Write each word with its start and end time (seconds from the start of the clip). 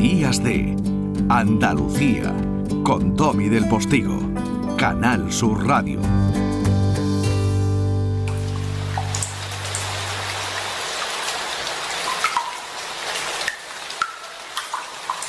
Días 0.00 0.42
de 0.42 0.74
Andalucía 1.28 2.34
con 2.82 3.14
Tommy 3.16 3.50
del 3.50 3.68
Postigo, 3.68 4.18
Canal 4.78 5.30
Sur 5.30 5.66
Radio. 5.66 6.00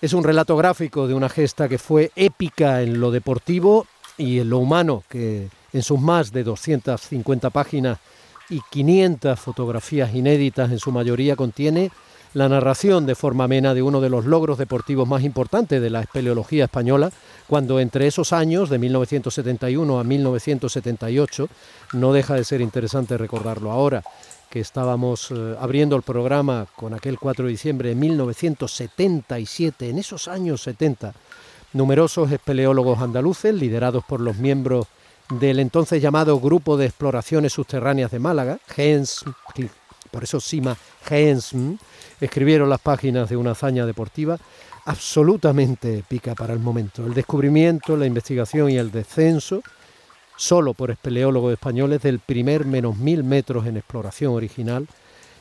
Es 0.01 0.13
un 0.13 0.23
relato 0.23 0.55
gráfico 0.55 1.07
de 1.07 1.15
una 1.15 1.29
gesta 1.29 1.67
que 1.67 1.79
fue 1.79 2.11
épica 2.15 2.81
en 2.83 2.99
lo 2.99 3.09
deportivo 3.09 3.87
y 4.17 4.39
en 4.39 4.49
lo 4.49 4.59
humano, 4.59 5.03
que 5.09 5.49
en 5.73 5.83
sus 5.83 5.99
más 5.99 6.31
de 6.31 6.43
250 6.43 7.49
páginas 7.49 7.97
y 8.49 8.61
500 8.69 9.39
fotografías 9.39 10.13
inéditas 10.13 10.71
en 10.71 10.79
su 10.79 10.91
mayoría 10.91 11.35
contiene 11.35 11.91
la 12.33 12.49
narración 12.49 13.05
de 13.05 13.15
forma 13.15 13.45
amena 13.45 13.73
de 13.73 13.81
uno 13.81 13.99
de 13.99 14.09
los 14.09 14.25
logros 14.25 14.57
deportivos 14.57 15.07
más 15.07 15.23
importantes 15.23 15.81
de 15.81 15.89
la 15.89 16.01
espeleología 16.01 16.65
española, 16.65 17.11
cuando 17.47 17.79
entre 17.79 18.05
esos 18.05 18.33
años, 18.33 18.69
de 18.69 18.77
1971 18.77 19.99
a 19.99 20.03
1978, 20.03 21.49
no 21.93 22.13
deja 22.13 22.35
de 22.35 22.43
ser 22.43 22.61
interesante 22.61 23.17
recordarlo 23.17 23.71
ahora, 23.71 24.03
que 24.49 24.59
estábamos 24.59 25.31
eh, 25.31 25.55
abriendo 25.59 25.95
el 25.95 26.03
programa 26.03 26.67
con 26.75 26.93
aquel 26.93 27.19
4 27.19 27.45
de 27.45 27.51
diciembre 27.51 27.89
de 27.89 27.95
1977, 27.95 29.89
en 29.89 29.99
esos 29.99 30.27
años 30.27 30.61
70, 30.61 31.13
numerosos 31.73 32.31
espeleólogos 32.31 32.99
andaluces, 32.99 33.53
liderados 33.53 34.03
por 34.05 34.21
los 34.21 34.37
miembros 34.37 34.87
del 35.29 35.59
entonces 35.59 36.01
llamado 36.01 36.39
Grupo 36.39 36.77
de 36.77 36.85
Exploraciones 36.85 37.53
Subterráneas 37.53 38.11
de 38.11 38.19
Málaga, 38.19 38.59
GENS, 38.67 39.25
por 40.11 40.23
eso 40.23 40.39
Sima 40.39 40.77
GENS, 41.05 41.53
escribieron 42.21 42.69
las 42.69 42.79
páginas 42.79 43.29
de 43.29 43.35
una 43.35 43.51
hazaña 43.51 43.85
deportiva 43.85 44.37
absolutamente 44.85 45.97
épica 45.97 46.33
para 46.33 46.53
el 46.53 46.59
momento. 46.59 47.05
El 47.05 47.13
descubrimiento, 47.13 47.97
la 47.97 48.05
investigación 48.05 48.69
y 48.69 48.77
el 48.77 48.89
descenso 48.89 49.61
solo 50.37 50.73
por 50.73 50.91
espeleólogos 50.91 51.51
españoles 51.51 52.01
del 52.01 52.19
primer 52.19 52.65
menos 52.65 52.95
mil 52.95 53.23
metros 53.23 53.65
en 53.65 53.75
exploración 53.75 54.33
original 54.33 54.87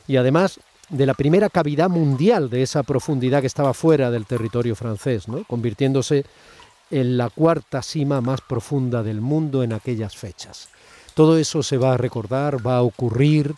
y 0.07 0.17
además 0.17 0.59
de 0.89 1.05
la 1.05 1.13
primera 1.13 1.49
cavidad 1.49 1.89
mundial 1.89 2.49
de 2.49 2.63
esa 2.63 2.83
profundidad 2.83 3.41
que 3.41 3.47
estaba 3.47 3.73
fuera 3.73 4.11
del 4.11 4.25
territorio 4.25 4.75
francés, 4.75 5.27
¿no? 5.27 5.43
convirtiéndose 5.45 6.25
en 6.89 7.17
la 7.17 7.29
cuarta 7.29 7.81
cima 7.81 8.21
más 8.21 8.41
profunda 8.41 9.03
del 9.03 9.21
mundo 9.21 9.63
en 9.63 9.73
aquellas 9.73 10.15
fechas. 10.15 10.69
Todo 11.13 11.37
eso 11.37 11.63
se 11.63 11.77
va 11.77 11.93
a 11.93 11.97
recordar, 11.97 12.65
va 12.65 12.77
a 12.77 12.83
ocurrir, 12.83 13.55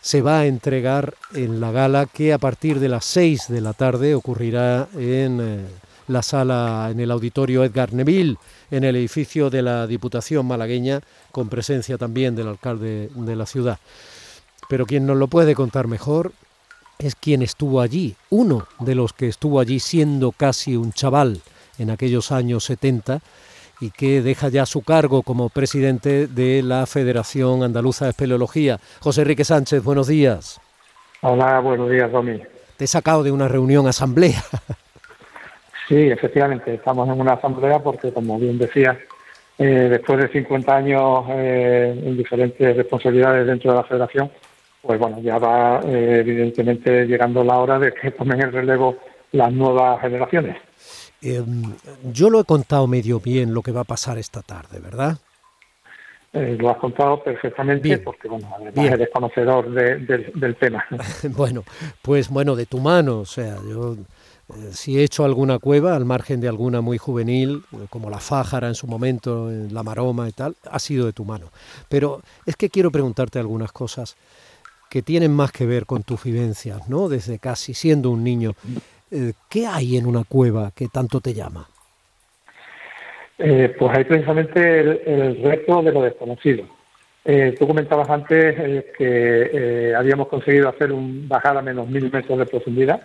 se 0.00 0.22
va 0.22 0.40
a 0.40 0.46
entregar 0.46 1.14
en 1.34 1.60
la 1.60 1.70
gala 1.70 2.06
que 2.06 2.32
a 2.32 2.38
partir 2.38 2.80
de 2.80 2.88
las 2.88 3.04
seis 3.04 3.46
de 3.48 3.60
la 3.60 3.72
tarde 3.72 4.14
ocurrirá 4.14 4.88
en 4.94 5.40
eh, 5.40 5.66
la 6.08 6.22
sala, 6.22 6.88
en 6.90 7.00
el 7.00 7.10
auditorio 7.10 7.64
Edgar 7.64 7.92
Neville, 7.92 8.36
en 8.70 8.84
el 8.84 8.96
edificio 8.96 9.50
de 9.50 9.62
la 9.62 9.86
Diputación 9.86 10.46
malagueña, 10.46 11.00
con 11.32 11.48
presencia 11.48 11.98
también 11.98 12.36
del 12.36 12.48
alcalde 12.48 13.10
de 13.14 13.36
la 13.36 13.46
ciudad. 13.46 13.78
Pero 14.68 14.86
quien 14.86 15.06
nos 15.06 15.16
lo 15.16 15.28
puede 15.28 15.54
contar 15.54 15.86
mejor 15.86 16.32
es 16.98 17.14
quien 17.14 17.42
estuvo 17.42 17.80
allí, 17.80 18.16
uno 18.30 18.66
de 18.80 18.94
los 18.94 19.12
que 19.12 19.28
estuvo 19.28 19.60
allí 19.60 19.80
siendo 19.80 20.32
casi 20.32 20.76
un 20.76 20.92
chaval 20.92 21.40
en 21.78 21.90
aquellos 21.90 22.32
años 22.32 22.64
70 22.64 23.20
y 23.80 23.90
que 23.90 24.22
deja 24.22 24.48
ya 24.48 24.64
su 24.64 24.82
cargo 24.82 25.22
como 25.22 25.50
presidente 25.50 26.26
de 26.26 26.62
la 26.62 26.86
Federación 26.86 27.62
Andaluza 27.62 28.06
de 28.06 28.12
Espeleología. 28.12 28.80
José 29.00 29.22
Enrique 29.22 29.44
Sánchez, 29.44 29.82
buenos 29.84 30.06
días. 30.06 30.60
Hola, 31.20 31.60
buenos 31.60 31.90
días, 31.90 32.10
Domi. 32.10 32.40
Te 32.76 32.84
he 32.84 32.88
sacado 32.88 33.22
de 33.22 33.32
una 33.32 33.48
reunión 33.48 33.86
asamblea. 33.86 34.42
Sí, 35.88 35.94
efectivamente, 35.94 36.74
estamos 36.74 37.08
en 37.08 37.20
una 37.20 37.34
asamblea 37.34 37.78
porque, 37.78 38.12
como 38.12 38.38
bien 38.38 38.58
decía, 38.58 38.98
eh, 39.58 39.88
después 39.90 40.18
de 40.18 40.28
50 40.28 40.76
años 40.76 41.24
eh, 41.30 42.02
en 42.04 42.16
diferentes 42.16 42.76
responsabilidades 42.76 43.46
dentro 43.46 43.70
de 43.70 43.76
la 43.78 43.84
federación, 43.84 44.30
pues 44.82 44.98
bueno, 44.98 45.20
ya 45.20 45.38
va 45.38 45.80
eh, 45.84 46.18
evidentemente 46.20 47.06
llegando 47.06 47.42
la 47.44 47.58
hora 47.58 47.78
de 47.78 47.92
que 47.92 48.10
tomen 48.18 48.40
el 48.42 48.52
relevo 48.52 48.96
las 49.32 49.52
nuevas 49.52 50.00
generaciones. 50.00 50.56
yo 52.12 52.30
lo 52.30 52.40
he 52.40 52.44
contado 52.44 52.86
medio 52.86 53.20
bien 53.20 53.54
lo 53.54 53.62
que 53.62 53.72
va 53.72 53.80
a 53.80 53.84
pasar 53.84 54.18
esta 54.18 54.42
tarde, 54.42 54.78
¿verdad? 54.78 55.18
Lo 56.58 56.70
has 56.70 56.78
contado 56.78 57.22
perfectamente 57.22 57.98
porque, 57.98 58.28
bueno, 58.28 58.48
además 58.54 58.92
eres 58.92 59.08
conocedor 59.12 59.70
del 59.70 60.56
tema. 60.56 60.84
bueno, 61.36 61.64
pues 62.02 62.28
bueno, 62.28 62.56
de 62.56 62.66
tu 62.66 62.78
mano, 62.78 63.20
o 63.20 63.24
sea, 63.24 63.56
yo 63.68 63.96
eh, 64.54 64.70
si 64.72 64.98
he 64.98 65.02
hecho 65.02 65.24
alguna 65.24 65.58
cueva, 65.58 65.96
al 65.96 66.04
margen 66.04 66.40
de 66.40 66.48
alguna 66.48 66.80
muy 66.80 66.98
juvenil, 66.98 67.64
eh, 67.72 67.86
como 67.90 68.10
la 68.10 68.20
Fájara 68.20 68.68
en 68.68 68.74
su 68.74 68.86
momento, 68.86 69.50
la 69.50 69.82
Maroma 69.82 70.28
y 70.28 70.32
tal, 70.32 70.56
ha 70.70 70.78
sido 70.78 71.06
de 71.06 71.12
tu 71.12 71.24
mano. 71.24 71.50
Pero 71.88 72.22
es 72.44 72.56
que 72.56 72.70
quiero 72.70 72.90
preguntarte 72.90 73.38
algunas 73.38 73.72
cosas 73.72 74.16
que 74.88 75.02
tienen 75.02 75.32
más 75.32 75.50
que 75.50 75.66
ver 75.66 75.84
con 75.84 76.04
tus 76.04 76.22
vivencias, 76.22 76.88
¿no? 76.88 77.08
Desde 77.08 77.38
casi 77.38 77.74
siendo 77.74 78.10
un 78.10 78.22
niño. 78.22 78.52
Eh, 79.10 79.32
¿Qué 79.48 79.66
hay 79.66 79.96
en 79.96 80.06
una 80.06 80.24
cueva 80.24 80.70
que 80.74 80.88
tanto 80.88 81.20
te 81.20 81.34
llama? 81.34 81.68
Pues 83.36 83.96
hay 83.96 84.04
precisamente 84.04 84.80
el, 84.80 85.42
reto 85.42 85.82
de 85.82 85.92
lo 85.92 86.02
desconocido. 86.02 86.64
tú 87.58 87.66
comentabas 87.66 88.08
antes 88.08 88.84
que 88.96 89.94
habíamos 89.96 90.28
conseguido 90.28 90.68
hacer 90.68 90.92
un 90.92 91.28
bajar 91.28 91.56
a 91.56 91.62
menos 91.62 91.88
mil 91.88 92.10
metros 92.10 92.38
de 92.38 92.46
profundidad 92.46 93.02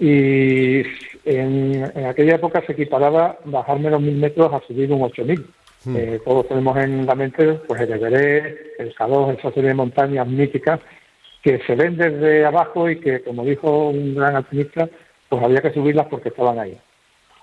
y 0.00 0.82
en, 1.26 1.84
aquella 2.06 2.36
época 2.36 2.62
se 2.66 2.72
equiparaba 2.72 3.38
bajar 3.44 3.78
menos 3.78 4.00
mil 4.00 4.16
metros 4.16 4.50
a 4.50 4.66
subir 4.66 4.90
un 4.90 5.02
8000. 5.02 5.46
Hmm. 5.84 5.96
Eh, 5.96 6.20
todos 6.24 6.48
tenemos 6.48 6.76
en 6.78 7.04
la 7.04 7.14
mente 7.14 7.52
pues 7.68 7.82
el 7.82 7.92
Everest, 7.92 8.56
el 8.78 8.94
Salón, 8.94 9.36
esa 9.38 9.52
serie 9.52 9.68
de 9.68 9.74
montañas 9.74 10.26
míticas 10.26 10.80
que 11.42 11.60
se 11.66 11.74
ven 11.74 11.98
desde 11.98 12.46
abajo 12.46 12.88
y 12.88 12.98
que, 12.98 13.22
como 13.22 13.44
dijo 13.44 13.88
un 13.88 14.14
gran 14.14 14.36
alpinista, 14.36 14.88
pues 15.28 15.42
había 15.42 15.60
que 15.60 15.72
subirlas 15.72 16.06
porque 16.06 16.30
estaban 16.30 16.58
ahí. 16.58 16.78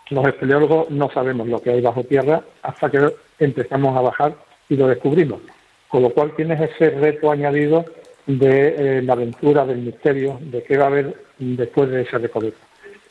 Los 0.09 0.25
espeleólogos 0.25 0.89
no 0.89 1.09
sabemos 1.11 1.47
lo 1.47 1.59
que 1.59 1.71
hay 1.71 1.81
bajo 1.81 2.03
tierra 2.03 2.41
hasta 2.61 2.89
que 2.89 3.13
empezamos 3.39 3.95
a 3.97 4.01
bajar 4.01 4.35
y 4.69 4.75
lo 4.75 4.87
descubrimos. 4.87 5.41
Con 5.89 6.03
lo 6.03 6.09
cual 6.11 6.33
tienes 6.35 6.61
ese 6.61 6.91
reto 6.91 7.31
añadido 7.31 7.85
de 8.25 8.99
eh, 8.99 9.01
la 9.01 9.13
aventura, 9.13 9.65
del 9.65 9.79
misterio, 9.79 10.37
de 10.41 10.63
qué 10.63 10.77
va 10.77 10.85
a 10.85 10.87
haber 10.87 11.15
después 11.39 11.89
de 11.89 12.01
ese 12.01 12.17
recorrido. 12.17 12.55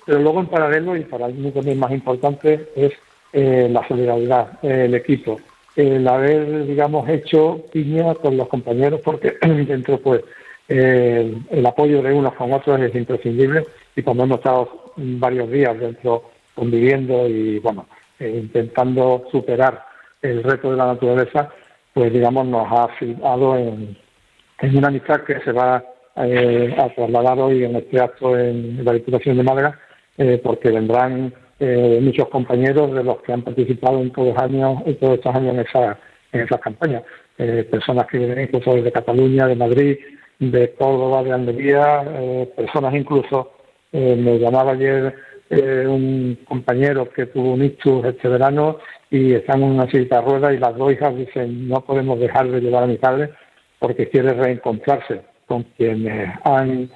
Pero 0.04 0.20
luego 0.20 0.40
en 0.40 0.46
paralelo, 0.46 0.96
y 0.96 1.04
para 1.04 1.28
mí 1.28 1.50
también 1.50 1.78
más 1.78 1.90
importante, 1.90 2.70
es 2.76 2.93
eh, 3.32 3.69
la 3.70 3.87
solidaridad, 3.88 4.58
el 4.62 4.94
equipo, 4.94 5.40
el 5.75 6.06
haber, 6.06 6.66
digamos, 6.66 7.08
hecho 7.08 7.64
piña 7.72 8.14
con 8.14 8.37
los 8.37 8.49
compañeros, 8.49 9.00
porque 9.04 9.34
dentro, 9.40 9.99
pues, 9.99 10.22
el 10.69 11.64
apoyo 11.64 12.02
de 12.02 12.12
unos 12.12 12.34
con 12.34 12.52
otros 12.52 12.81
es 12.81 12.92
imprescindible 12.94 13.64
y 13.94 14.02
como 14.02 14.25
hemos 14.25 14.38
estado 14.38 14.92
varios 14.96 15.49
días 15.49 15.78
dentro 15.78 16.25
conviviendo 16.56 17.28
y, 17.28 17.60
bueno, 17.60 17.86
eh, 18.18 18.40
intentando 18.42 19.24
superar 19.30 19.84
el 20.22 20.42
reto 20.42 20.72
de 20.72 20.76
la 20.76 20.86
naturaleza, 20.86 21.50
pues, 21.94 22.12
digamos, 22.12 22.46
nos 22.46 22.66
ha 22.72 22.84
afirmado 22.84 23.56
en, 23.56 23.96
en 24.60 24.76
una 24.76 24.88
amistad 24.88 25.20
que 25.22 25.40
se 25.40 25.52
va 25.52 25.84
eh, 26.16 26.74
a 26.78 26.88
trasladar 26.94 27.38
hoy 27.38 27.64
en 27.64 27.76
este 27.76 28.00
acto 28.00 28.38
en 28.38 28.82
la 28.84 28.94
Diputación 28.94 29.36
de 29.36 29.42
Málaga, 29.42 29.78
eh, 30.16 30.40
porque 30.42 30.70
vendrán 30.70 31.32
eh, 31.60 31.98
muchos 32.00 32.28
compañeros 32.28 32.94
de 32.94 33.04
los 33.04 33.20
que 33.20 33.34
han 33.34 33.42
participado 33.42 34.00
en 34.00 34.10
todos, 34.12 34.36
años, 34.38 34.82
en 34.86 34.92
estos 34.92 35.34
años 35.34 35.54
en, 35.54 35.60
esa, 35.60 35.98
en 36.32 36.40
esas 36.40 36.60
campañas. 36.60 37.02
personas 37.70 38.06
que 38.06 38.18
vienen 38.18 38.44
incluso 38.44 38.74
desde 38.74 38.92
Cataluña, 38.92 39.46
de 39.46 39.56
Madrid, 39.56 39.98
de 40.38 40.72
Córdoba, 40.74 41.22
de 41.22 41.32
Almería, 41.32 42.46
personas 42.56 42.94
incluso, 42.94 43.52
me 43.92 44.38
llamaba 44.38 44.72
ayer 44.72 45.14
eh, 45.50 45.87
un 45.87 46.38
compañero 46.44 47.08
que 47.10 47.26
tuvo 47.26 47.54
un 47.54 47.64
ictus 47.64 48.04
este 48.04 48.28
verano 48.28 48.78
y 49.10 49.32
están 49.32 49.62
en 49.62 49.70
una 49.70 49.87
cita 49.90 50.20
de 50.20 50.26
ruedas 50.26 50.54
y 50.54 50.58
las 50.58 50.76
dos 50.76 50.93
hijas 50.93 51.16
dicen 51.16 51.69
no 51.69 51.81
podemos 51.82 52.19
dejar 52.19 52.48
de 52.48 52.60
llevar 52.60 52.84
a 52.84 52.88
mi 52.88 52.96
padre 52.96 53.31
porque 53.78 54.08
quiere 54.08 54.32
reencontrarse 54.32 55.22
con 55.46 55.62
quienes 55.76 56.31
han 56.44 56.90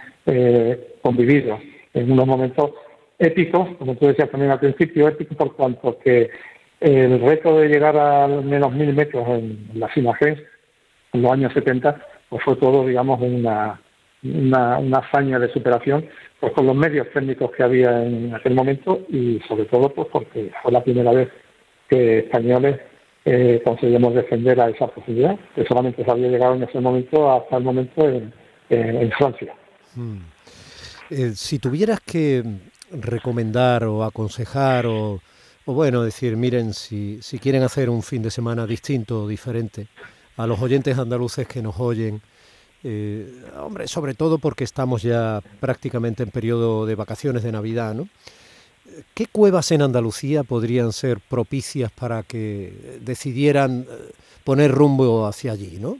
convivido 1.02 1.58
en 1.94 2.12
unos 2.12 2.26
momentos 2.26 2.72
épicos, 3.18 3.68
como 3.78 3.94
tú 3.96 4.06
decías 4.06 4.30
también 4.30 4.50
al 4.50 4.60
principio, 4.60 5.08
épicos 5.08 5.36
por 5.36 5.54
cuanto 5.54 5.98
que 5.98 6.30
el 6.80 7.20
reto 7.20 7.58
de 7.58 7.68
llegar 7.68 7.96
a 7.96 8.26
menos 8.26 8.72
mil 8.72 8.94
metros 8.94 9.28
en 9.28 9.70
la 9.74 9.88
G 9.88 10.42
en 11.12 11.22
los 11.22 11.32
años 11.32 11.52
70 11.52 12.06
pues 12.30 12.42
fue 12.44 12.56
todo, 12.56 12.86
digamos, 12.86 13.20
una, 13.20 13.80
una, 14.22 14.78
una, 14.78 14.98
hazaña 14.98 15.38
de 15.38 15.52
superación, 15.52 16.06
pues 16.38 16.52
con 16.52 16.66
los 16.66 16.76
medios 16.76 17.08
técnicos 17.12 17.50
que 17.52 17.62
había 17.62 18.04
en 18.04 18.34
aquel 18.34 18.54
momento 18.54 19.00
y 19.08 19.40
sobre 19.48 19.64
todo 19.66 19.88
pues 19.92 20.08
porque 20.12 20.50
fue 20.62 20.72
la 20.72 20.82
primera 20.82 21.12
vez 21.12 21.28
que 21.88 22.20
españoles 22.20 22.80
eh, 23.24 23.60
conseguimos 23.64 24.14
defender 24.14 24.60
a 24.60 24.70
esa 24.70 24.86
posibilidad, 24.86 25.38
que 25.54 25.64
solamente 25.66 26.04
se 26.04 26.10
había 26.10 26.28
llegado 26.28 26.54
en 26.54 26.62
ese 26.62 26.80
momento 26.80 27.30
hasta 27.30 27.56
el 27.58 27.64
momento 27.64 28.08
en, 28.08 28.32
Francia. 29.18 29.52
Hmm. 29.94 30.18
Eh, 31.10 31.32
si 31.34 31.58
tuvieras 31.58 32.00
que 32.00 32.42
recomendar 32.92 33.84
o 33.84 34.04
aconsejar 34.04 34.86
o, 34.86 35.20
o 35.64 35.74
bueno, 35.74 36.02
decir, 36.02 36.36
miren, 36.36 36.72
si, 36.72 37.20
si 37.20 37.38
quieren 37.38 37.62
hacer 37.62 37.90
un 37.90 38.02
fin 38.02 38.22
de 38.22 38.30
semana 38.30 38.66
distinto 38.66 39.24
o 39.24 39.28
diferente, 39.28 39.88
a 40.36 40.46
los 40.46 40.60
oyentes 40.60 40.96
andaluces 40.98 41.46
que 41.46 41.62
nos 41.62 41.78
oyen, 41.78 42.22
eh, 42.82 43.30
hombre, 43.58 43.86
sobre 43.88 44.14
todo 44.14 44.38
porque 44.38 44.64
estamos 44.64 45.02
ya 45.02 45.40
prácticamente 45.60 46.22
en 46.22 46.30
periodo 46.30 46.86
de 46.86 46.94
vacaciones 46.94 47.42
de 47.42 47.52
Navidad, 47.52 47.94
¿no? 47.94 48.08
¿Qué 49.14 49.26
cuevas 49.26 49.70
en 49.70 49.82
Andalucía 49.82 50.42
podrían 50.42 50.92
ser 50.92 51.18
propicias 51.20 51.92
para 51.92 52.22
que 52.22 52.98
decidieran 53.00 53.82
eh, 53.82 54.12
poner 54.44 54.70
rumbo 54.70 55.26
hacia 55.26 55.52
allí, 55.52 55.78
no? 55.80 55.98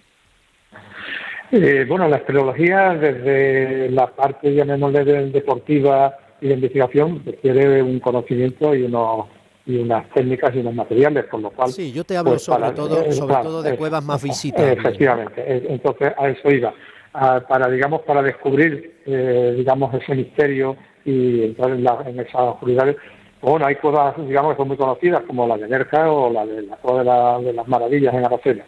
Eh, 1.53 1.85
bueno, 1.88 2.09
la 2.09 2.17
espeleología, 2.17 2.94
desde 2.94 3.91
la 3.91 4.06
parte, 4.06 4.55
llamémosle, 4.55 5.05
deportiva 5.31 6.17
y 6.41 6.49
de 6.49 6.55
investigación, 6.55 7.23
requiere 7.25 7.82
un 7.82 8.00
conocimiento 8.00 8.75
y 8.75 8.82
unos 8.82 9.27
y 9.70 9.78
unas 9.78 10.08
técnicas 10.11 10.55
y 10.55 10.58
unos 10.58 10.75
materiales, 10.75 11.26
con 11.26 11.43
lo 11.43 11.50
cual... 11.50 11.70
Sí, 11.70 11.93
yo 11.93 12.05
te 12.05 12.17
hablo 12.17 12.32
pues, 12.32 12.43
sobre, 12.43 12.70
todo, 12.72 13.02
eh, 13.02 13.12
sobre 13.12 13.34
todo 13.37 13.62
de 13.62 13.76
cuevas 13.76 14.05
más 14.05 14.22
visitadas. 14.22 14.76
Efectivamente, 14.76 15.44
entonces 15.69 16.12
a 16.19 16.28
eso 16.28 16.50
iba. 16.50 16.75
para, 17.12 17.69
digamos, 17.69 18.02
para 18.02 18.22
descubrir, 18.22 19.00
eh, 19.06 19.55
digamos, 19.56 19.94
ese 19.94 20.14
misterio 20.14 20.76
y 21.05 21.44
entrar 21.44 21.70
en, 21.70 21.84
la, 21.84 22.02
en 22.06 22.19
esas 22.19 22.40
oscuridades, 22.40 22.96
bueno, 23.40 23.64
hay 23.64 23.76
cuevas, 23.76 24.14
digamos, 24.26 24.52
que 24.52 24.58
son 24.58 24.69
muy 24.69 24.76
conocidas, 24.76 25.22
como 25.26 25.46
la 25.46 25.56
de 25.56 25.69
Nerja 25.69 26.11
o 26.11 26.31
la 26.31 26.44
de 26.44 26.62
la 26.62 26.76
Cueva 26.76 27.38
de, 27.38 27.52
las 27.52 27.69
Maravillas 27.69 28.12
en 28.12 28.25
Aracena. 28.25 28.64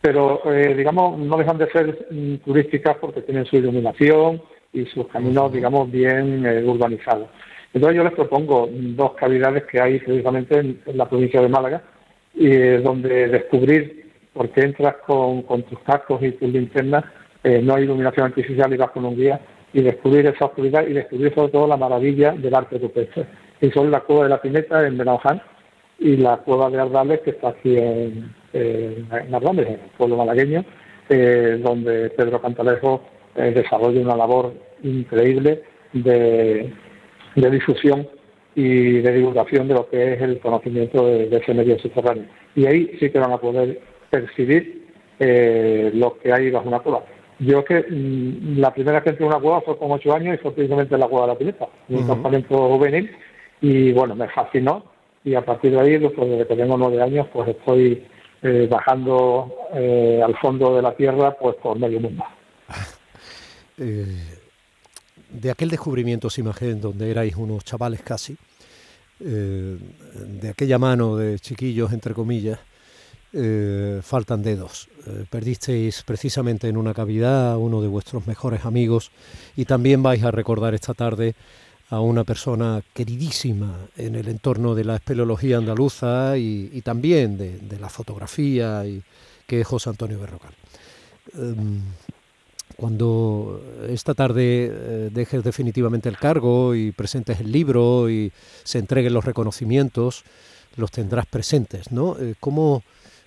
Pero, 0.00 0.42
eh, 0.52 0.74
digamos, 0.74 1.18
no 1.18 1.36
dejan 1.36 1.58
de 1.58 1.70
ser 1.70 2.06
mm, 2.10 2.36
turísticas 2.44 2.96
porque 3.00 3.22
tienen 3.22 3.46
su 3.46 3.56
iluminación 3.56 4.42
y 4.72 4.84
sus 4.86 5.06
caminos, 5.08 5.52
digamos, 5.52 5.90
bien 5.90 6.46
urbanizados. 6.66 7.28
Entonces 7.72 7.96
yo 7.96 8.04
les 8.04 8.12
propongo 8.12 8.68
dos 8.70 9.12
cavidades 9.14 9.64
que 9.64 9.80
hay 9.80 9.98
precisamente 10.00 10.58
en, 10.58 10.80
la 10.94 11.08
provincia 11.08 11.40
de 11.40 11.48
Málaga, 11.48 11.82
y 12.34 12.48
donde 12.78 13.28
descubrir, 13.28 14.10
porque 14.32 14.62
entras 14.62 14.96
con, 15.06 15.44
tus 15.44 15.78
cascos 15.80 16.22
y 16.22 16.32
tus 16.32 16.50
linternas, 16.50 17.04
eh, 17.44 17.60
no 17.62 17.74
hay 17.74 17.84
iluminación 17.84 18.26
artificial 18.26 18.72
y 18.72 18.76
vas 18.76 18.90
con 18.90 19.04
un 19.04 19.16
guía, 19.16 19.40
y 19.72 19.82
descubrir 19.82 20.26
esa 20.26 20.46
oscuridad 20.46 20.86
y 20.86 20.94
descubrir 20.94 21.32
sobre 21.34 21.52
todo 21.52 21.68
la 21.68 21.76
maravilla 21.76 22.32
del 22.32 22.54
arte 22.54 22.78
rupestre. 22.78 23.26
Y 23.60 23.70
son 23.70 23.90
la 23.90 24.00
cueva 24.00 24.24
de 24.24 24.30
la 24.30 24.42
Pineta 24.42 24.86
en 24.86 24.98
Benaján 24.98 25.40
y 25.98 26.16
la 26.16 26.38
cueva 26.38 26.70
de 26.70 26.80
Ardales 26.80 27.20
que 27.20 27.30
está 27.30 27.50
aquí 27.50 27.76
en, 27.76 28.34
en, 28.52 29.06
en 29.12 29.58
el 29.58 29.78
pueblo 29.96 30.16
malagueño, 30.16 30.64
eh, 31.08 31.60
donde 31.62 32.10
Pedro 32.10 32.40
Cantalejo 32.40 33.02
eh, 33.36 33.52
desarrolla 33.54 34.00
una 34.00 34.16
labor 34.16 34.54
increíble 34.82 35.62
de 35.92 36.72
de 37.40 37.50
difusión 37.50 38.08
y 38.54 38.98
de 39.00 39.12
divulgación 39.12 39.68
de 39.68 39.74
lo 39.74 39.88
que 39.88 40.14
es 40.14 40.22
el 40.22 40.40
conocimiento 40.40 41.06
de, 41.06 41.36
ese 41.36 41.54
medio 41.54 41.78
subterráneo. 41.78 42.24
Y 42.54 42.66
ahí 42.66 42.96
sí 42.98 43.10
que 43.10 43.18
van 43.18 43.32
a 43.32 43.38
poder 43.38 43.80
percibir 44.10 44.86
eh, 45.18 45.90
lo 45.94 46.18
que 46.18 46.32
hay 46.32 46.50
bajo 46.50 46.68
una 46.68 46.80
cueva. 46.80 47.04
Yo 47.38 47.64
que 47.64 47.84
mm, 47.88 48.58
la 48.58 48.72
primera 48.74 49.02
que 49.02 49.10
entré 49.10 49.24
en 49.24 49.32
una 49.32 49.40
cueva 49.40 49.60
fue 49.62 49.78
con 49.78 49.92
ocho 49.92 50.12
años 50.14 50.34
y 50.34 50.38
fue 50.38 50.52
precisamente 50.52 50.98
la 50.98 51.08
cueva 51.08 51.26
de 51.26 51.32
la 51.32 51.38
pileta, 51.38 51.68
un 51.88 52.06
campamento 52.06 52.56
juvenil, 52.68 53.10
y 53.60 53.92
bueno, 53.92 54.14
me 54.14 54.28
fascinó 54.28 54.84
y 55.24 55.34
a 55.34 55.44
partir 55.44 55.72
de 55.72 55.80
ahí, 55.80 55.98
después 55.98 56.30
de 56.30 56.46
que 56.46 56.56
tengo 56.56 56.78
nueve 56.78 57.02
años, 57.02 57.26
pues 57.32 57.48
estoy 57.48 58.06
eh, 58.42 58.66
bajando 58.70 59.54
eh, 59.74 60.20
al 60.24 60.34
fondo 60.38 60.74
de 60.76 60.82
la 60.82 60.94
tierra 60.96 61.36
pues 61.38 61.56
por 61.56 61.78
medio 61.78 62.00
mundo. 62.00 62.24
de 65.32 65.50
aquel 65.50 65.70
descubrimiento, 65.70 66.28
os 66.28 66.38
imagen, 66.38 66.80
donde 66.80 67.10
erais 67.10 67.36
unos 67.36 67.64
chavales 67.64 68.02
casi, 68.02 68.36
eh, 69.20 69.76
de 70.40 70.48
aquella 70.48 70.78
mano 70.78 71.16
de 71.16 71.38
chiquillos, 71.38 71.92
entre 71.92 72.14
comillas, 72.14 72.58
eh, 73.32 74.00
faltan 74.02 74.42
dedos. 74.42 74.88
Eh, 75.06 75.24
perdisteis 75.30 76.02
precisamente 76.02 76.68
en 76.68 76.76
una 76.76 76.94
cavidad 76.94 77.52
a 77.52 77.58
uno 77.58 77.80
de 77.80 77.88
vuestros 77.88 78.26
mejores 78.26 78.64
amigos 78.64 79.12
y 79.56 79.66
también 79.66 80.02
vais 80.02 80.24
a 80.24 80.32
recordar 80.32 80.74
esta 80.74 80.94
tarde 80.94 81.34
a 81.90 82.00
una 82.00 82.24
persona 82.24 82.82
queridísima 82.92 83.88
en 83.96 84.14
el 84.14 84.28
entorno 84.28 84.74
de 84.74 84.84
la 84.84 84.96
espeleología 84.96 85.58
andaluza 85.58 86.38
y, 86.38 86.80
también 86.82 87.36
de, 87.36 87.78
la 87.78 87.88
fotografía, 87.88 88.86
y, 88.86 89.02
que 89.46 89.60
es 89.60 89.66
José 89.66 89.90
Antonio 89.90 90.18
Berrocal. 90.18 90.54
Em, 91.34 91.82
cuando 92.76 93.60
esta 93.88 94.14
tarde 94.14 94.66
eh, 94.66 95.08
dejes 95.12 95.42
definitivamente 95.44 96.08
el 96.08 96.16
cargo 96.16 96.74
y 96.74 96.92
presentes 96.92 97.40
el 97.40 97.52
libro 97.52 98.08
y 98.08 98.32
se 98.62 98.78
entreguen 98.78 99.14
los 99.14 99.24
reconocimientos, 99.24 100.24
los 100.76 100.90
tendrás 100.90 101.26
presentes, 101.26 101.92
¿no? 101.92 102.16
Eh, 102.18 102.34
¿Cómo, 102.40 102.82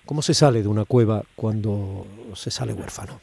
¿Cómo 0.06 0.22
se 0.22 0.34
sale 0.34 0.62
de 0.62 0.68
una 0.68 0.84
cueva 0.84 1.22
cuando 1.36 2.06
se 2.34 2.50
sale 2.50 2.72
huérfano? 2.72 3.20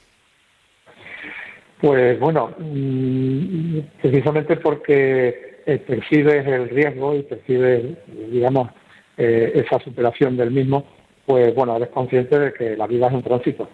Pues 1.80 2.20
bueno, 2.20 2.54
mm, 2.60 3.80
precisamente 4.02 4.58
porque 4.58 5.52
percibes 5.66 6.46
el 6.46 6.70
riesgo 6.70 7.16
y 7.16 7.24
percibes, 7.24 7.98
digamos, 8.32 8.70
eh, 9.18 9.52
esa 9.56 9.80
superación 9.84 10.38
del 10.38 10.52
mismo, 10.52 10.86
pues 11.26 11.54
bueno, 11.54 11.76
eres 11.76 11.90
consciente 11.90 12.40
de 12.40 12.54
que 12.54 12.76
la 12.76 12.88
vida 12.88 13.08
es 13.08 13.14
un 13.14 13.24
tránsito 13.24 13.68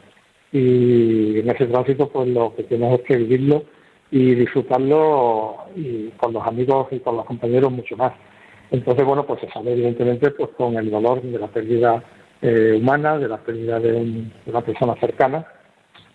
y 0.51 1.39
en 1.39 1.49
ese 1.49 1.65
tránsito 1.67 2.09
pues 2.09 2.27
lo 2.29 2.55
que 2.55 2.63
tienes 2.63 2.99
es 2.99 3.05
que 3.05 3.17
vivirlo 3.17 3.63
y 4.11 4.35
disfrutarlo 4.35 5.57
y 5.75 6.09
con 6.11 6.33
los 6.33 6.45
amigos 6.45 6.87
y 6.91 6.99
con 6.99 7.17
los 7.17 7.25
compañeros 7.25 7.71
mucho 7.71 7.97
más. 7.97 8.13
Entonces, 8.71 9.05
bueno, 9.05 9.25
pues 9.25 9.41
se 9.41 9.49
sale 9.49 9.73
evidentemente 9.73 10.31
pues 10.31 10.49
con 10.57 10.75
el 10.77 10.89
dolor 10.89 11.21
de 11.21 11.39
la 11.39 11.47
pérdida 11.47 12.03
eh, 12.41 12.77
humana, 12.79 13.17
de 13.17 13.27
la 13.27 13.37
pérdida 13.37 13.79
de, 13.79 14.25
una 14.45 14.61
persona 14.61 14.95
cercana, 14.99 15.45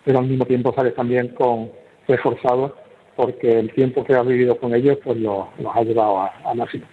pero 0.03 0.19
al 0.19 0.27
mismo 0.27 0.45
tiempo 0.45 0.73
sales 0.73 0.95
también 0.95 1.29
con 1.29 1.71
reforzado 2.07 2.75
porque 3.15 3.59
el 3.59 3.71
tiempo 3.73 4.03
que 4.03 4.13
has 4.13 4.25
vivido 4.25 4.57
con 4.57 4.73
ellos 4.73 4.97
pues 5.03 5.17
los 5.17 5.47
ha 5.73 5.81
llevado 5.83 6.19
a, 6.19 6.33
a 6.45 6.53
máximo. 6.53 6.85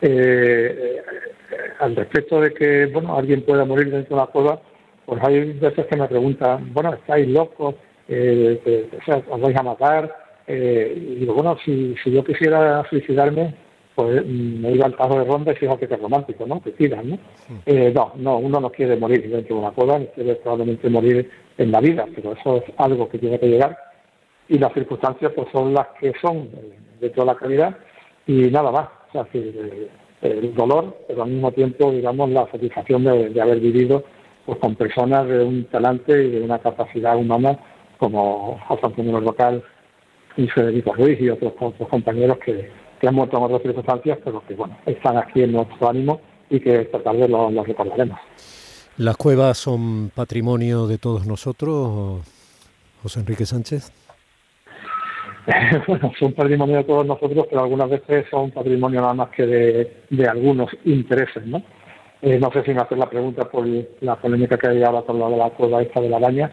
Eh, 0.00 1.00
eh, 1.00 1.02
al 1.80 1.96
respecto 1.96 2.40
de 2.40 2.54
que 2.54 2.86
bueno 2.86 3.16
alguien 3.16 3.42
pueda 3.42 3.64
morir 3.64 3.90
dentro 3.90 4.16
de 4.16 4.22
la 4.22 4.26
cueva, 4.28 4.60
pues 5.08 5.24
hay 5.24 5.52
veces 5.54 5.86
que 5.86 5.96
me 5.96 6.06
preguntan, 6.06 6.70
bueno, 6.74 6.92
estáis 6.92 7.26
locos, 7.28 7.76
eh, 8.08 8.90
os 9.30 9.40
vais 9.40 9.56
a 9.56 9.62
matar. 9.62 10.14
Eh, 10.46 10.92
y 10.94 11.14
digo, 11.14 11.32
bueno, 11.32 11.56
si, 11.64 11.94
si 12.04 12.10
yo 12.10 12.22
quisiera 12.22 12.86
suicidarme, 12.90 13.54
pues 13.94 14.22
mm, 14.22 14.60
me 14.60 14.72
iba 14.72 14.84
al 14.84 14.92
paso 14.92 15.18
de 15.18 15.24
ronda 15.24 15.52
y 15.52 15.56
fíjate 15.56 15.88
que 15.88 15.94
es 15.94 16.00
romántico, 16.02 16.44
¿no? 16.46 16.60
Que 16.60 16.72
tiran, 16.72 17.08
¿no? 17.08 17.18
Eh, 17.64 17.90
no, 17.94 18.12
no, 18.16 18.36
uno 18.36 18.60
no 18.60 18.70
quiere 18.70 18.98
morir 18.98 19.30
dentro 19.30 19.56
de 19.56 19.62
una 19.62 19.70
cueva, 19.70 19.98
quiere 20.14 20.34
probablemente 20.34 20.90
morir 20.90 21.30
en 21.56 21.72
la 21.72 21.80
vida, 21.80 22.04
pero 22.14 22.34
eso 22.34 22.56
es 22.58 22.64
algo 22.76 23.08
que 23.08 23.16
tiene 23.16 23.40
que 23.40 23.48
llegar. 23.48 23.78
Y 24.46 24.58
las 24.58 24.74
circunstancias 24.74 25.32
pues 25.34 25.48
son 25.52 25.72
las 25.72 25.86
que 25.98 26.12
son 26.20 26.50
de 27.00 27.08
toda 27.08 27.32
la 27.32 27.38
calidad 27.38 27.74
y 28.26 28.50
nada 28.50 28.70
más. 28.70 28.88
O 29.08 29.12
sea, 29.12 29.26
el 30.20 30.54
dolor, 30.54 30.98
pero 31.08 31.22
al 31.22 31.30
mismo 31.30 31.50
tiempo, 31.52 31.90
digamos, 31.92 32.28
la 32.28 32.46
satisfacción 32.50 33.04
de 33.04 33.40
haber 33.40 33.58
vivido 33.58 34.04
pues 34.48 34.60
con 34.60 34.76
personas 34.76 35.28
de 35.28 35.44
un 35.44 35.64
talante 35.66 36.24
y 36.24 36.30
de 36.30 36.40
una 36.40 36.58
capacidad 36.58 37.18
humana 37.18 37.58
como 37.98 38.58
José 38.66 38.86
Antonio 38.86 39.20
Local 39.20 39.62
y 40.38 40.48
Federico 40.48 40.94
Ruiz 40.94 41.20
y 41.20 41.28
otros, 41.28 41.52
compañeros 41.90 42.38
que, 42.38 42.70
han 43.06 43.14
muerto 43.14 43.36
en 43.36 43.42
otras 43.42 43.60
circunstancias, 43.60 44.18
pero 44.24 44.42
que 44.48 44.54
bueno, 44.54 44.74
están 44.86 45.18
aquí 45.18 45.42
en 45.42 45.52
nuestro 45.52 45.90
ánimo 45.90 46.22
y 46.48 46.60
que 46.60 46.80
esta 46.80 46.98
tarde 47.02 47.28
los 47.28 47.52
lo 47.52 47.62
recordaremos. 47.62 48.18
¿Las 48.96 49.18
cuevas 49.18 49.58
son 49.58 50.10
patrimonio 50.14 50.86
de 50.86 50.96
todos 50.96 51.26
nosotros, 51.26 52.22
José 53.02 53.20
Enrique 53.20 53.44
Sánchez? 53.44 53.92
bueno, 55.86 56.10
son 56.18 56.32
patrimonio 56.32 56.78
de 56.78 56.84
todos 56.84 57.04
nosotros, 57.04 57.48
pero 57.50 57.64
algunas 57.64 57.90
veces 57.90 58.24
son 58.30 58.50
patrimonio 58.50 59.02
nada 59.02 59.12
más 59.12 59.28
que 59.28 59.46
de, 59.46 60.26
algunos 60.26 60.70
intereses, 60.86 61.44
¿no? 61.44 61.62
Eh, 62.20 62.38
no 62.40 62.50
sé 62.52 62.64
si 62.64 62.72
me 62.72 62.80
haces 62.80 62.98
la 62.98 63.08
pregunta 63.08 63.48
por 63.48 63.64
la 64.00 64.16
polémica 64.16 64.58
que 64.58 64.68
hay 64.68 64.82
ahora 64.82 65.02
con 65.02 65.20
la 65.20 65.28
de 65.28 65.36
la 65.36 65.50
cueva 65.50 65.82
esta 65.82 66.00
de 66.00 66.08
la 66.08 66.18
baña. 66.18 66.50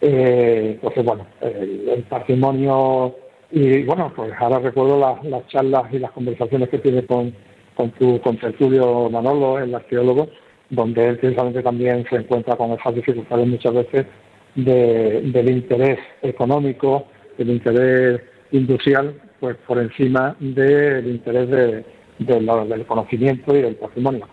Eh, 0.00 0.72
entonces, 0.74 1.04
bueno, 1.04 1.26
el, 1.40 2.04
patrimonio 2.08 3.16
y 3.50 3.82
bueno, 3.84 4.12
pues 4.14 4.32
ahora 4.38 4.58
recuerdo 4.58 5.18
las, 5.22 5.46
charlas 5.48 5.84
y 5.92 5.98
las 5.98 6.12
conversaciones 6.12 6.68
que 6.68 6.78
tiene 6.78 7.04
con, 7.06 7.34
con 7.74 7.90
tu 7.92 8.20
con 8.20 8.36
Tertulio 8.36 9.08
Manolo, 9.10 9.58
el 9.58 9.74
arqueólogo, 9.74 10.28
donde 10.70 11.08
él 11.08 11.18
precisamente 11.18 11.62
también 11.62 12.04
se 12.10 12.16
encuentra 12.16 12.56
con 12.56 12.72
esas 12.72 12.94
dificultades 12.94 13.46
muchas 13.46 13.72
veces 13.72 14.06
del 14.54 15.50
interés 15.50 15.98
económico, 16.22 17.06
del 17.38 17.50
interés 17.50 18.20
industrial, 18.52 19.14
pues 19.40 19.56
por 19.66 19.78
encima 19.78 20.36
del 20.40 21.06
interés 21.06 21.48
de, 21.48 21.84
del 22.18 22.86
conocimiento 22.86 23.56
y 23.56 23.62
del 23.62 23.76
patrimonio. 23.76 24.26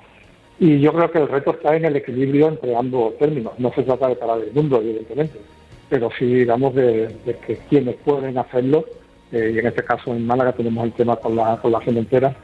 Y 0.60 0.80
yo 0.80 0.94
creo 0.94 1.12
que 1.12 1.20
el 1.20 1.28
reto 1.28 1.52
está 1.52 1.76
en 1.76 1.86
el 1.86 1.96
equilibrio 1.98 2.48
entre 2.48 2.76
ambos 2.76 3.18
términos. 3.18 3.54
No 3.58 3.74
se 3.74 3.84
trata 3.84 4.08
de 4.08 4.16
parar 4.16 4.40
el 4.40 4.54
mundo, 4.54 4.80
evidentemente, 4.80 5.40
pero 5.90 6.10
sí, 6.18 6.26
digamos, 6.26 6.74
de, 6.76 7.16
que 7.46 7.58
quienes 7.70 7.96
pueden 7.98 8.38
hacerlo, 8.38 8.86
eh, 9.32 9.52
y 9.54 9.60
en 9.60 9.68
este 9.68 9.84
caso 9.84 10.14
en 10.14 10.26
Málaga 10.26 10.54
tenemos 10.54 10.86
el 10.86 10.94
tema 10.94 11.18
con 11.18 11.36
la, 11.36 11.58
con 11.58 11.72
la 11.72 11.82
cementera, 11.82 12.36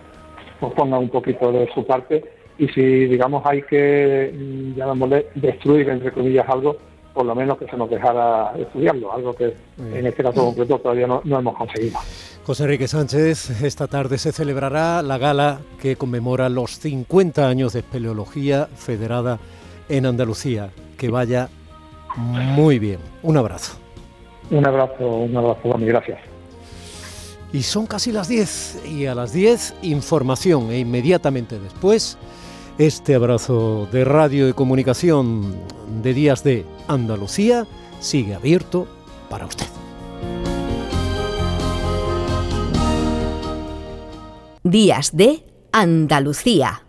pues 0.60 0.74
pongan 0.74 1.00
un 1.00 1.10
poquito 1.10 1.52
de 1.52 1.70
su 1.74 1.86
parte 1.86 2.24
y 2.58 2.68
si, 2.68 2.82
digamos, 3.08 3.44
hay 3.46 3.64
que, 3.64 4.32
mm, 4.34 4.76
llamémosle, 4.76 5.28
destruir, 5.36 5.90
entre 5.90 6.12
comillas, 6.12 6.48
algo, 6.48 6.78
por 7.14 7.26
lo 7.26 7.36
menos 7.36 7.58
que 7.58 7.68
se 7.68 7.78
nos 7.78 7.90
dejara 7.90 8.54
estudiarlo, 8.58 9.12
algo 9.12 9.34
que 9.34 9.56
en 9.78 10.06
este 10.06 10.24
caso 10.24 10.46
concreto 10.46 10.80
todavía 10.80 11.08
no, 11.08 11.22
hemos 11.24 11.58
conseguido. 11.58 12.00
José 12.46 12.64
Enrique 12.64 12.88
Sánchez, 12.88 13.62
esta 13.64 13.88
tarde 13.88 14.18
se 14.18 14.32
celebrará 14.32 15.02
la 15.02 15.18
gala 15.18 15.60
que 15.82 15.96
conmemora 15.96 16.50
los 16.50 16.80
50 16.80 17.48
años 17.48 17.74
de 17.74 17.80
espeleología 17.80 18.68
federada 18.76 19.40
en 19.90 20.06
Andalucía. 20.06 20.70
Que 20.98 21.10
vaya 21.10 21.50
muy 22.16 22.80
bien. 22.80 23.00
Un 23.24 23.38
abrazo. 23.38 23.78
Un 24.50 24.66
abrazo, 24.66 25.08
un 25.08 25.36
abrazo, 25.36 25.76
y 25.80 25.86
gracias. 25.86 26.20
Y 27.54 27.64
son 27.64 27.86
casi 27.86 28.12
las 28.12 28.28
10 28.28 28.86
y 28.86 29.06
a 29.06 29.16
las 29.16 29.34
10 29.34 29.76
información 29.82 30.72
e 30.72 30.80
inmediatamente 30.80 31.60
después 31.60 32.18
este 32.78 33.14
abrazo 33.16 33.88
de 33.92 34.06
radio 34.06 34.48
y 34.50 34.54
comunicación 34.54 35.54
de 36.02 36.14
Días 36.14 36.44
de 36.44 36.66
Andalucía 36.94 37.68
sigue 38.00 38.36
abierto 38.36 38.88
para 39.30 39.46
usted. 39.46 39.68
Días 44.64 45.16
de 45.16 45.46
Andalucía 45.72 46.84